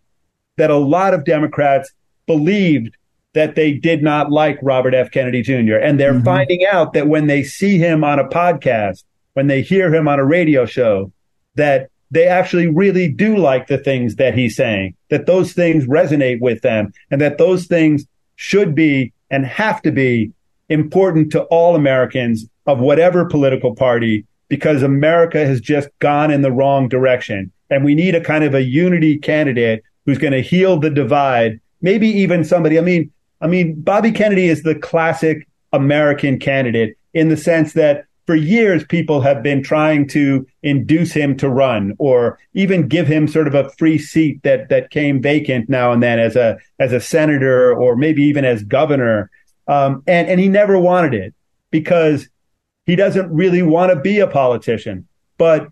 [0.57, 1.91] that a lot of Democrats
[2.28, 2.95] believed
[3.34, 5.11] that they did not like Robert F.
[5.11, 5.76] Kennedy Jr.
[5.76, 6.24] And they're mm-hmm.
[6.24, 9.03] finding out that when they see him on a podcast,
[9.34, 11.11] when they hear him on a radio show,
[11.55, 16.39] that they actually really do like the things that he's saying, that those things resonate
[16.39, 18.05] with them, and that those things
[18.35, 20.31] should be and have to be
[20.69, 26.51] important to all Americans of whatever political party, because America has just gone in the
[26.51, 27.51] wrong direction.
[27.69, 31.59] And we need a kind of a unity candidate who's going to heal the divide.
[31.81, 37.29] Maybe even somebody, I mean, I mean, Bobby Kennedy is the classic American candidate in
[37.29, 42.38] the sense that for years people have been trying to induce him to run or
[42.53, 46.19] even give him sort of a free seat that that came vacant now and then
[46.19, 49.32] as a as a senator or maybe even as governor.
[49.67, 51.34] Um, and and he never wanted it
[51.71, 52.30] because
[52.86, 55.07] he doesn't really want to be a politician
[55.38, 55.69] but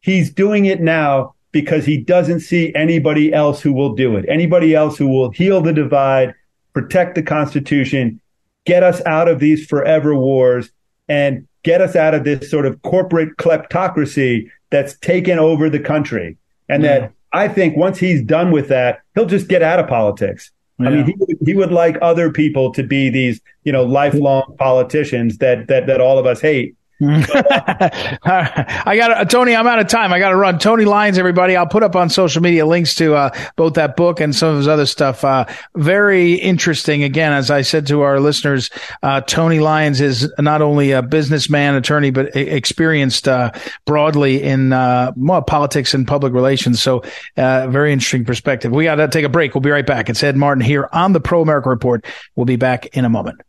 [0.00, 4.26] he's doing it now because he doesn't see anybody else who will do it.
[4.28, 6.34] Anybody else who will heal the divide
[6.74, 8.20] protect the constitution
[8.66, 10.70] get us out of these forever wars
[11.08, 16.38] and get us out of this sort of corporate kleptocracy that's taken over the country.
[16.68, 17.00] And yeah.
[17.00, 20.52] that I think once he's done with that, he'll just get out of politics.
[20.78, 20.86] Yeah.
[20.86, 24.54] I mean, he would, he would like other people to be these, you know, lifelong
[24.58, 26.75] politicians that that that all of us hate.
[26.98, 29.54] I got Tony.
[29.54, 30.14] I'm out of time.
[30.14, 30.58] I got to run.
[30.58, 31.54] Tony Lyons, everybody.
[31.54, 34.56] I'll put up on social media links to uh, both that book and some of
[34.56, 35.22] his other stuff.
[35.22, 35.44] Uh,
[35.74, 37.02] very interesting.
[37.02, 38.70] Again, as I said to our listeners,
[39.02, 43.52] uh, Tony Lyons is not only a businessman, attorney, but experienced uh,
[43.84, 45.12] broadly in uh,
[45.46, 46.80] politics and public relations.
[46.80, 47.02] So,
[47.36, 48.72] uh, very interesting perspective.
[48.72, 49.54] We got to take a break.
[49.54, 50.08] We'll be right back.
[50.08, 52.06] It's Ed Martin here on the Pro America Report.
[52.36, 53.42] We'll be back in a moment.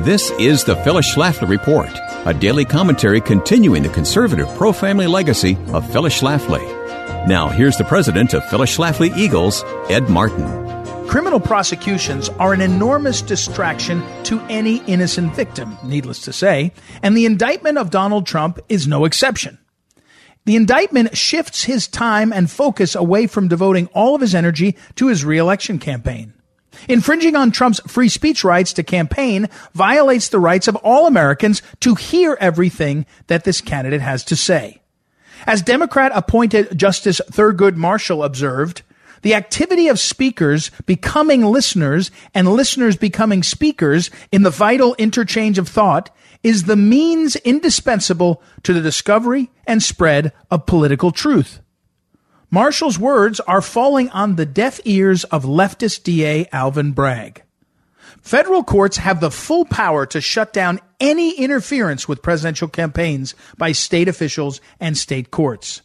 [0.00, 1.90] This is the Phyllis Schlafly Report
[2.24, 6.62] a daily commentary continuing the conservative pro family legacy of Phyllis Schlafly.
[7.26, 10.46] Now, here's the president of Phyllis Schlafly Eagles, Ed Martin.
[11.08, 16.72] Criminal prosecutions are an enormous distraction to any innocent victim, needless to say,
[17.02, 19.58] and the indictment of Donald Trump is no exception.
[20.44, 25.08] The indictment shifts his time and focus away from devoting all of his energy to
[25.08, 26.34] his reelection campaign.
[26.88, 31.94] Infringing on Trump's free speech rights to campaign violates the rights of all Americans to
[31.94, 34.80] hear everything that this candidate has to say.
[35.46, 38.82] As Democrat appointed Justice Thurgood Marshall observed,
[39.22, 45.68] the activity of speakers becoming listeners and listeners becoming speakers in the vital interchange of
[45.68, 46.10] thought
[46.42, 51.60] is the means indispensable to the discovery and spread of political truth.
[52.54, 57.44] Marshall's words are falling on the deaf ears of leftist DA Alvin Bragg.
[58.20, 63.72] Federal courts have the full power to shut down any interference with presidential campaigns by
[63.72, 65.80] state officials and state courts.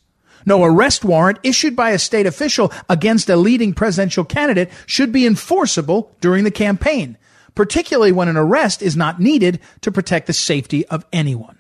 [0.46, 5.26] No arrest warrant issued by a state official against a leading presidential candidate should be
[5.26, 7.18] enforceable during the campaign,
[7.56, 11.57] particularly when an arrest is not needed to protect the safety of anyone.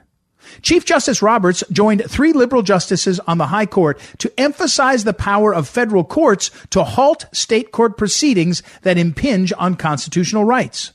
[0.61, 5.53] Chief Justice Roberts joined three liberal justices on the High Court to emphasize the power
[5.53, 10.93] of federal courts to halt state court proceedings that impinge on constitutional rights.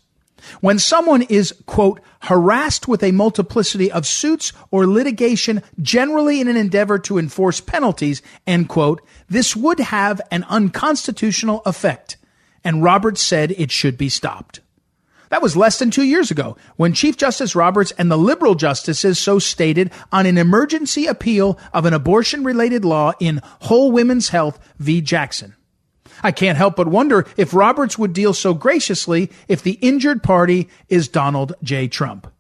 [0.60, 6.56] When someone is, quote, harassed with a multiplicity of suits or litigation, generally in an
[6.56, 12.16] endeavor to enforce penalties, end quote, this would have an unconstitutional effect.
[12.64, 14.60] And Roberts said it should be stopped.
[15.32, 19.18] That was less than two years ago when Chief Justice Roberts and the liberal justices
[19.18, 24.58] so stated on an emergency appeal of an abortion related law in Whole Women's Health
[24.78, 25.00] v.
[25.00, 25.56] Jackson.
[26.22, 30.68] I can't help but wonder if Roberts would deal so graciously if the injured party
[30.90, 31.88] is Donald J.
[31.88, 32.30] Trump.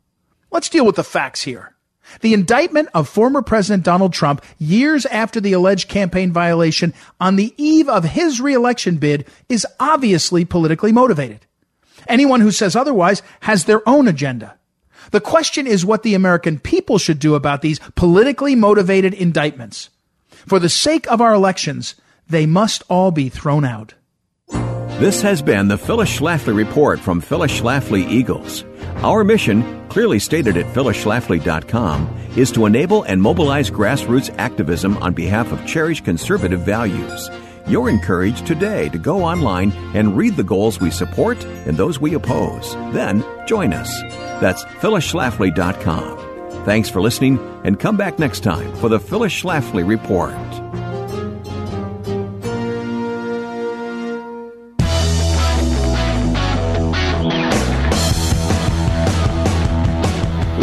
[0.50, 1.74] Let's deal with the facts here.
[2.20, 7.54] The indictment of former President Donald Trump years after the alleged campaign violation on the
[7.56, 11.46] eve of his reelection bid is obviously politically motivated.
[12.08, 14.56] Anyone who says otherwise has their own agenda.
[15.10, 19.90] The question is what the American people should do about these politically motivated indictments.
[20.46, 21.94] For the sake of our elections,
[22.28, 23.94] they must all be thrown out.
[24.98, 28.64] This has been the Phyllis Schlafly Report from Phyllis Schlafly Eagles.
[29.02, 35.50] Our mission, clearly stated at phyllisschlafly.com, is to enable and mobilize grassroots activism on behalf
[35.50, 37.28] of cherished conservative values.
[37.66, 42.14] You're encouraged today to go online and read the goals we support and those we
[42.14, 42.74] oppose.
[42.92, 44.00] Then join us.
[44.40, 46.64] That's phyllisschlafly.com.
[46.64, 50.32] Thanks for listening and come back next time for the Phyllis Schlafly Report.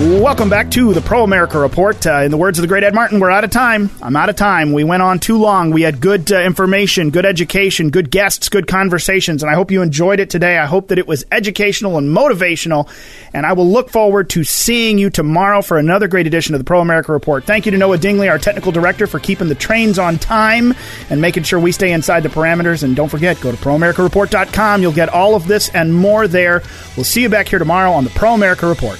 [0.09, 2.07] Welcome back to the Pro America Report.
[2.07, 3.91] Uh, in the words of the great Ed Martin, we're out of time.
[4.01, 4.73] I'm out of time.
[4.73, 5.69] We went on too long.
[5.69, 9.83] We had good uh, information, good education, good guests, good conversations, and I hope you
[9.83, 10.57] enjoyed it today.
[10.57, 12.89] I hope that it was educational and motivational,
[13.33, 16.65] and I will look forward to seeing you tomorrow for another great edition of the
[16.65, 17.43] Pro America Report.
[17.43, 20.73] Thank you to Noah Dingley, our technical director, for keeping the trains on time
[21.11, 22.81] and making sure we stay inside the parameters.
[22.81, 24.81] And don't forget, go to proamericareport.com.
[24.81, 26.63] You'll get all of this and more there.
[26.97, 28.99] We'll see you back here tomorrow on the Pro America Report.